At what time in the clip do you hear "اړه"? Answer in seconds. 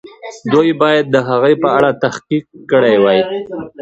1.77-1.89